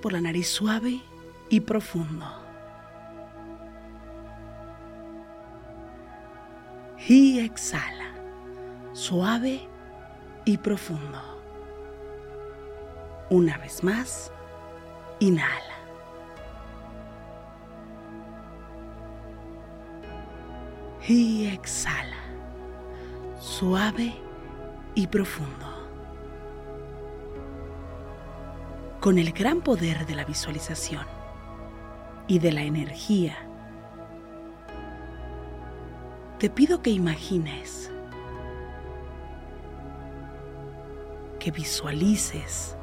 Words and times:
Por 0.00 0.12
la 0.12 0.20
nariz 0.20 0.48
suave 0.48 1.00
y 1.48 1.60
profundo. 1.60 2.26
Y 7.08 7.40
exhala, 7.40 8.12
suave 8.92 9.68
y 10.44 10.58
profundo. 10.58 11.20
Una 13.30 13.58
vez 13.58 13.82
más, 13.82 14.32
inhala. 15.18 15.76
Y 21.08 21.46
exhala, 21.46 22.16
suave 23.40 24.14
y 24.94 25.06
profundo. 25.06 25.69
Con 29.00 29.18
el 29.18 29.32
gran 29.32 29.62
poder 29.62 30.06
de 30.06 30.14
la 30.14 30.26
visualización 30.26 31.06
y 32.28 32.38
de 32.38 32.52
la 32.52 32.62
energía, 32.62 33.34
te 36.38 36.50
pido 36.50 36.82
que 36.82 36.90
imagines, 36.90 37.90
que 41.38 41.50
visualices 41.50 42.76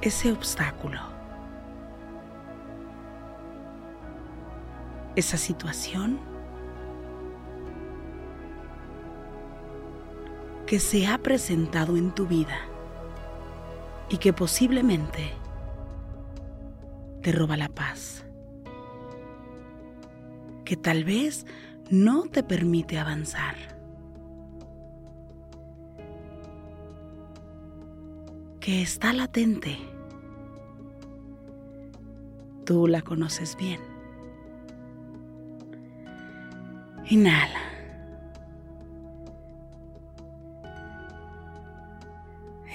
ese 0.00 0.30
obstáculo, 0.30 1.00
esa 5.16 5.36
situación 5.36 6.20
que 10.66 10.78
se 10.78 11.08
ha 11.08 11.18
presentado 11.18 11.96
en 11.96 12.12
tu 12.12 12.26
vida 12.28 12.75
y 14.08 14.18
que 14.18 14.32
posiblemente 14.32 15.32
te 17.22 17.32
roba 17.32 17.56
la 17.56 17.68
paz, 17.68 18.24
que 20.64 20.76
tal 20.76 21.04
vez 21.04 21.46
no 21.90 22.24
te 22.24 22.42
permite 22.42 22.98
avanzar, 22.98 23.54
que 28.60 28.82
está 28.82 29.12
latente. 29.12 29.78
Tú 32.64 32.88
la 32.88 33.00
conoces 33.02 33.56
bien. 33.56 33.80
Inhala. 37.08 37.60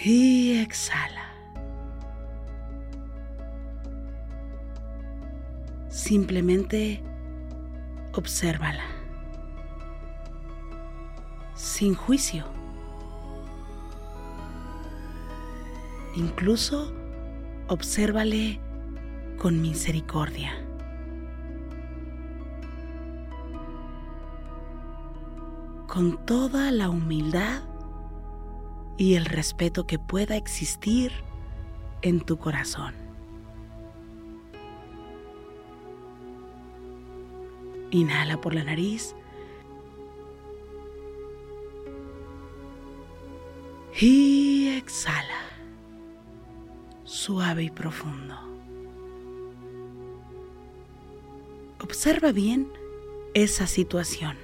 Y 0.03 0.53
exhala. 0.62 1.20
Simplemente 6.12 7.02
obsérvala. 8.12 8.84
Sin 11.56 11.96
juicio. 11.96 12.44
Incluso 16.18 16.92
obsérvale 17.69 18.60
con 19.38 19.62
misericordia. 19.62 20.52
Con 25.88 26.25
toda 26.25 26.72
la 26.72 26.90
humildad 26.90 27.62
y 28.98 29.13
el 29.13 29.24
respeto 29.24 29.88
que 29.88 29.98
pueda 29.98 30.36
existir 30.36 31.13
en 32.02 32.19
tu 32.19 32.38
corazón. 32.38 33.00
Inhala 37.91 38.39
por 38.39 38.55
la 38.55 38.63
nariz. 38.63 39.15
Y 43.99 44.69
exhala. 44.77 45.41
Suave 47.03 47.63
y 47.63 47.69
profundo. 47.69 48.35
Observa 51.81 52.31
bien 52.31 52.71
esa 53.33 53.67
situación. 53.67 54.38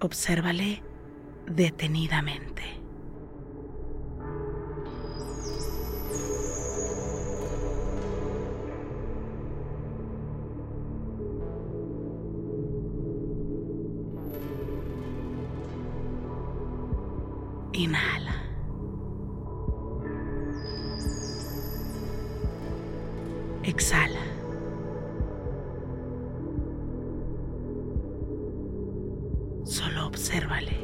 Obsérvale 0.00 0.82
detenidamente. 1.46 2.83
Exhala. 23.64 24.20
Solo 29.64 30.06
obsérvale. 30.06 30.76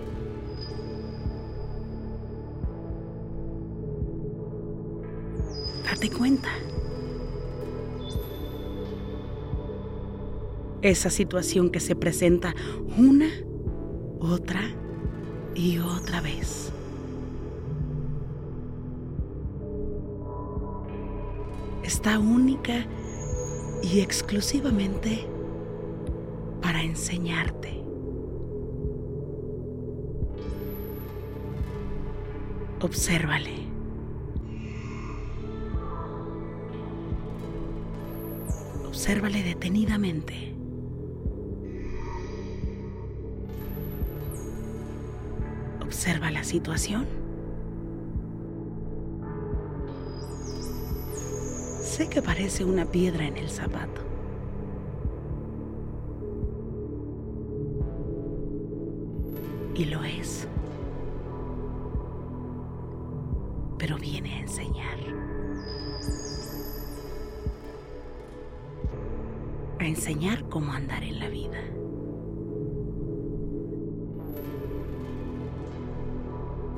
Date 5.85 6.11
cuenta. 6.11 6.49
Esa 10.81 11.11
situación 11.11 11.71
que 11.71 11.81
se 11.81 11.95
presenta 11.95 12.55
una, 12.97 13.29
y 23.83 24.01
exclusivamente 24.01 25.27
para 26.61 26.83
enseñarte. 26.83 27.83
Obsérvale. 32.81 33.67
Obsérvale 38.87 39.43
detenidamente. 39.43 40.55
Observa 45.83 46.31
la 46.31 46.45
situación. 46.45 47.20
Sé 52.01 52.09
que 52.09 52.23
parece 52.23 52.65
una 52.65 52.87
piedra 52.87 53.27
en 53.27 53.37
el 53.37 53.51
zapato. 53.51 54.01
Y 59.75 59.85
lo 59.85 60.03
es. 60.03 60.49
Pero 63.77 63.99
viene 63.99 64.33
a 64.33 64.41
enseñar. 64.41 64.99
A 69.79 69.85
enseñar 69.85 70.49
cómo 70.49 70.73
andar 70.73 71.03
en 71.03 71.19
la 71.19 71.29
vida. 71.29 71.61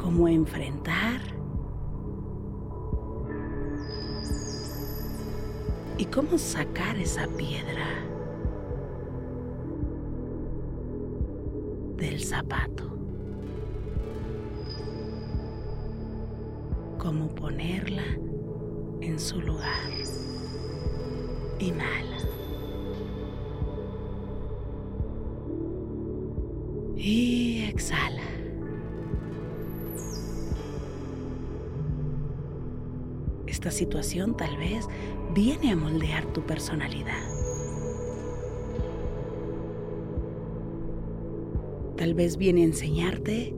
Cómo 0.00 0.26
enfrentar 0.26 1.31
y 6.02 6.06
cómo 6.06 6.36
sacar 6.36 6.96
esa 6.96 7.28
piedra 7.28 7.86
del 11.96 12.24
zapato. 12.24 12.90
Cómo 16.98 17.32
ponerla 17.36 18.02
en 19.00 19.20
su 19.20 19.40
lugar. 19.40 19.92
Inhala. 21.60 22.18
Y 26.96 27.66
exhala. 27.68 28.22
Esta 33.46 33.70
situación 33.70 34.36
tal 34.36 34.56
vez 34.56 34.88
viene 35.34 35.72
a 35.72 35.76
moldear 35.76 36.26
tu 36.26 36.42
personalidad. 36.42 37.22
Tal 41.96 42.14
vez 42.14 42.36
viene 42.36 42.62
a 42.62 42.66
enseñarte 42.66 43.54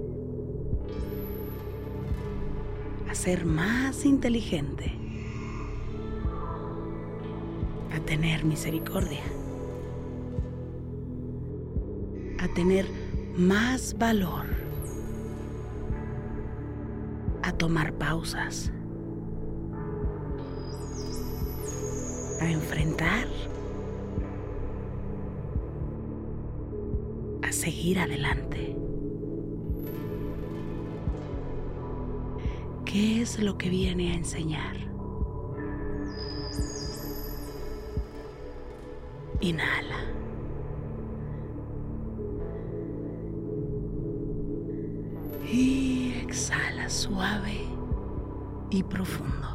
a 3.10 3.14
ser 3.14 3.44
más 3.44 4.04
inteligente, 4.04 4.92
a 7.92 8.00
tener 8.00 8.44
misericordia, 8.44 9.22
a 12.38 12.48
tener 12.54 12.86
más 13.36 13.96
valor, 13.98 14.46
a 17.42 17.52
tomar 17.52 17.94
pausas. 17.94 18.70
A 22.44 22.50
enfrentar, 22.50 23.26
a 27.42 27.52
seguir 27.52 27.98
adelante. 27.98 28.76
¿Qué 32.84 33.22
es 33.22 33.38
lo 33.42 33.56
que 33.56 33.70
viene 33.70 34.12
a 34.12 34.14
enseñar? 34.14 34.76
Inhala. 39.40 40.04
Y 45.50 46.14
exhala 46.22 46.88
suave 46.88 47.66
y 48.70 48.82
profundo. 48.82 49.53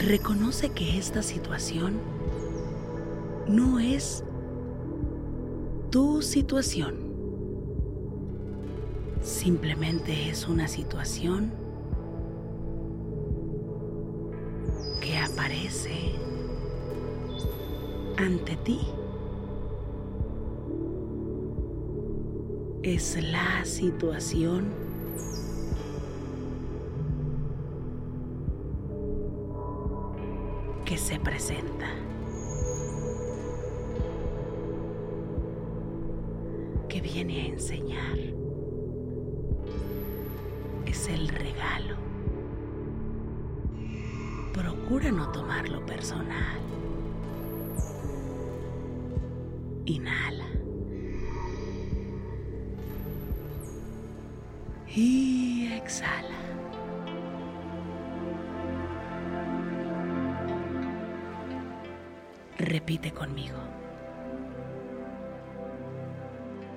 Reconoce 0.00 0.70
que 0.70 0.98
esta 0.98 1.22
situación 1.22 2.00
no 3.46 3.78
es 3.78 4.24
tu 5.90 6.22
situación. 6.22 7.10
Simplemente 9.22 10.30
es 10.30 10.48
una 10.48 10.68
situación 10.68 11.52
que 15.00 15.18
aparece 15.18 16.14
ante 18.16 18.56
ti. 18.56 18.80
Es 22.82 23.22
la 23.22 23.64
situación 23.64 24.89
se 31.10 31.18
presenta. 31.18 31.88
Que 36.88 37.00
viene 37.00 37.42
a 37.42 37.46
enseñar. 37.46 38.18
Es 40.86 41.08
el 41.08 41.26
regalo. 41.26 41.96
Procura 44.52 45.10
no 45.10 45.32
tomarlo 45.32 45.84
personal. 45.84 46.60
Inhala. 49.86 50.46
Y 54.94 55.72
exhala. 55.72 56.39
Repite 62.70 63.10
conmigo. 63.10 63.58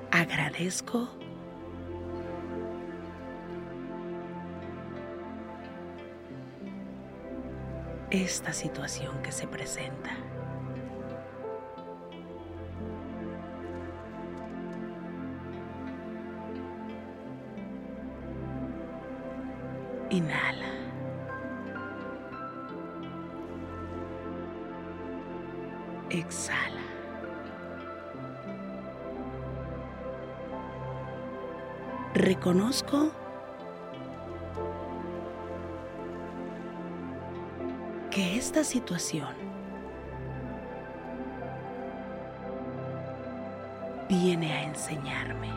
Agradezco 0.10 1.08
esta 8.10 8.54
situación 8.54 9.22
que 9.22 9.32
se 9.32 9.46
presenta. 9.46 10.18
Inhala. 20.10 20.63
Exhala. 26.14 26.82
Reconozco 32.14 33.12
que 38.12 38.38
esta 38.38 38.64
situación 38.64 39.34
viene 44.08 44.54
a 44.54 44.64
enseñarme. 44.64 45.52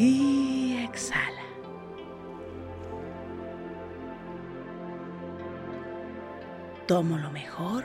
Y 0.00 0.78
exhala. 0.82 1.44
Tomo 6.86 7.18
lo 7.18 7.30
mejor. 7.30 7.84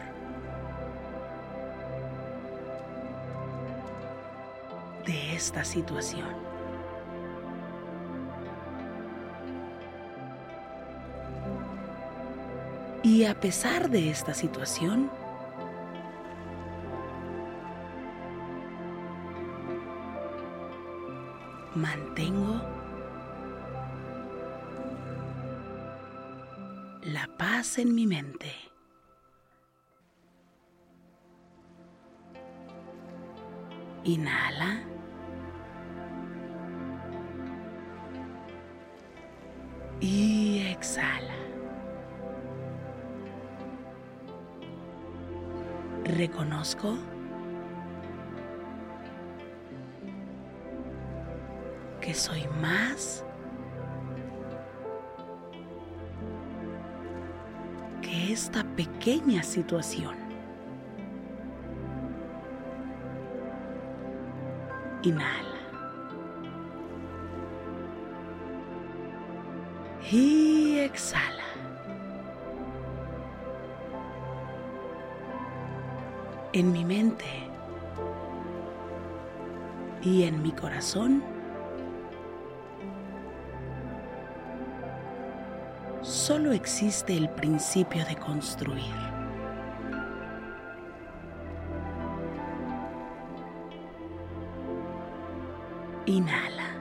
de 5.05 5.35
esta 5.35 5.63
situación. 5.63 6.33
Y 13.03 13.25
a 13.25 13.39
pesar 13.39 13.89
de 13.89 14.09
esta 14.09 14.33
situación, 14.33 15.11
mantengo 21.75 22.61
la 27.03 27.27
paz 27.37 27.77
en 27.77 27.93
mi 27.93 28.07
mente. 28.07 28.51
Inhala. 34.03 34.81
Y 39.99 40.67
exhala. 40.67 41.33
Reconozco 46.03 46.97
que 52.05 52.13
soy 52.13 52.47
más 52.61 53.25
que 58.03 58.31
esta 58.31 58.63
pequeña 58.75 59.41
situación. 59.41 60.15
Inhala. 65.01 65.41
Y 70.11 70.77
exhala. 70.77 71.43
En 76.53 76.71
mi 76.71 76.85
mente 76.85 77.25
y 80.03 80.23
en 80.23 80.43
mi 80.43 80.51
corazón 80.51 81.34
solo 86.25 86.53
existe 86.53 87.15
el 87.15 87.29
principio 87.29 88.03
de 88.03 88.15
construir. 88.15 88.95
Inhala. 96.07 96.71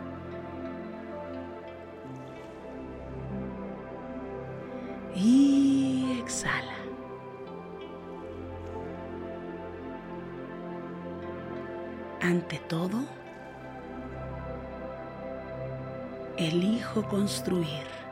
Y 5.14 6.20
exhala. 6.22 6.78
Ante 12.22 12.58
todo, 12.60 13.04
elijo 16.38 17.06
construir. 17.10 18.03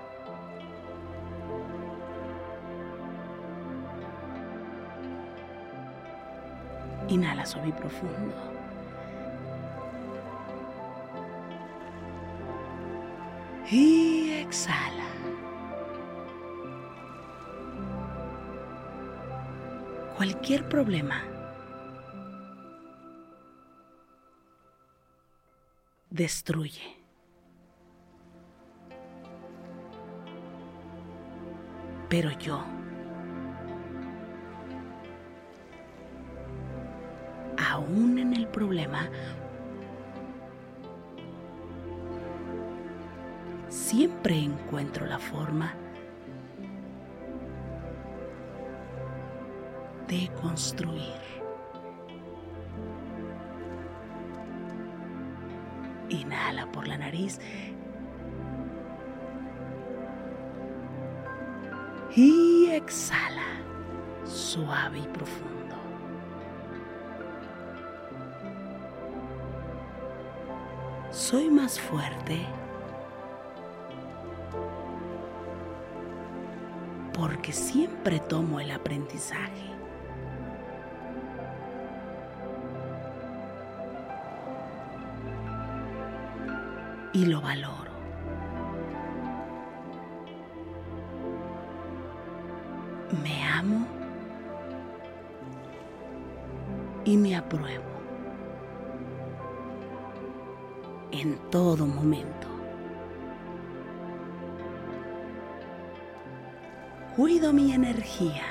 Inhala 7.12 7.44
suave 7.44 7.72
profundo. 7.72 8.52
y 13.72 14.30
exhala. 14.32 15.06
Cualquier 20.16 20.68
problema 20.68 21.22
destruye. 26.10 26.82
Pero 32.10 32.30
yo, 32.38 32.62
problema, 38.52 39.08
siempre 43.68 44.38
encuentro 44.38 45.06
la 45.06 45.18
forma 45.18 45.74
de 50.08 50.30
construir. 50.40 51.22
Inhala 56.10 56.70
por 56.70 56.86
la 56.86 56.98
nariz 56.98 57.40
y 62.14 62.68
exhala 62.70 63.62
suave 64.24 64.98
y 64.98 65.08
profundo. 65.08 65.61
Soy 71.32 71.48
más 71.48 71.80
fuerte 71.80 72.44
porque 77.14 77.54
siempre 77.54 78.20
tomo 78.20 78.60
el 78.60 78.70
aprendizaje. 78.70 79.70
Y 87.14 87.24
lo 87.24 87.40
valoro. 87.40 87.92
Me 93.22 93.42
amo 93.42 93.86
y 97.06 97.16
me 97.16 97.34
apruebo 97.36 97.91
en 101.12 101.38
todo 101.50 101.86
momento. 101.86 102.52
cuido 107.16 107.52
mi 107.52 107.72
energía. 107.72 108.42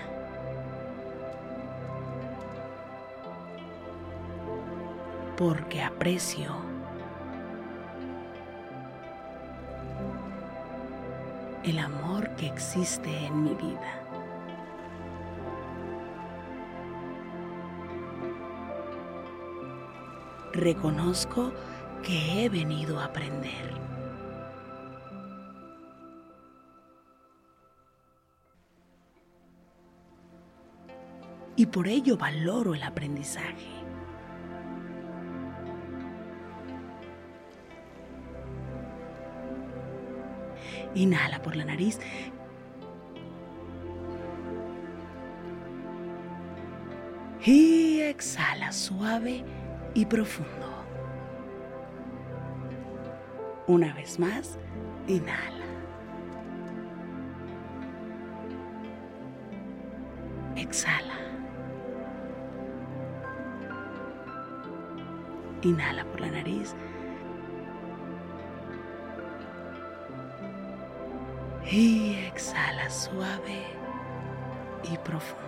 Porque 5.38 5.82
aprecio 5.82 6.51
el 11.63 11.80
amor 11.80 12.30
que 12.36 12.48
existe 12.48 13.10
en 13.25 13.44
mi 13.44 13.56
vida. 13.56 13.98
Reconozco 20.53 21.51
que 22.01 22.46
he 22.46 22.50
venido 22.50 23.00
a 23.00 23.05
aprender. 23.05 23.72
Y 31.55 31.65
por 31.67 31.88
ello 31.88 32.17
valoro 32.17 32.74
el 32.74 32.81
aprendizaje. 32.81 33.70
Inhala 40.96 41.41
por 41.41 41.55
la 41.55 41.65
nariz. 41.65 42.00
Y 47.46 48.00
exhala 48.01 48.72
suave 48.72 49.43
y 49.93 50.05
profundo. 50.05 50.71
Una 53.72 53.94
vez 53.94 54.20
más, 54.20 54.60
inhala. 55.08 55.66
Exhala. 60.58 61.16
Inhala 65.62 66.04
por 66.04 66.20
la 66.20 66.32
nariz. 66.32 66.75
Y 71.72 72.16
exhala 72.28 72.90
suave 72.90 73.63
y 74.84 74.98
profundo. 74.98 75.48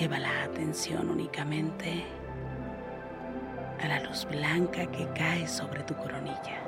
Lleva 0.00 0.18
la 0.18 0.44
atención 0.44 1.10
únicamente 1.10 2.21
la 3.92 4.00
luz 4.00 4.24
blanca 4.24 4.86
que 4.86 5.06
cae 5.08 5.46
sobre 5.46 5.82
tu 5.82 5.94
coronilla. 5.94 6.58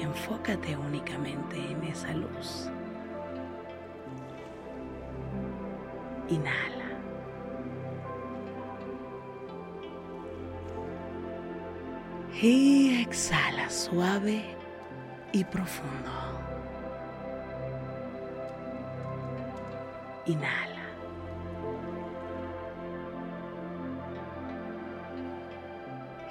Enfócate 0.00 0.76
únicamente 0.76 1.56
en 1.72 1.82
esa 1.82 2.12
luz. 2.12 2.70
Inhala. 6.28 6.90
Y 12.40 13.02
exhala 13.02 13.68
suave 13.68 14.44
y 15.32 15.42
profundo. 15.42 16.37
Inhala. 20.28 20.84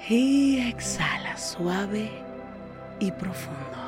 Y 0.08 0.60
exhala 0.68 1.36
suave 1.36 2.08
y 3.00 3.10
profundo. 3.10 3.87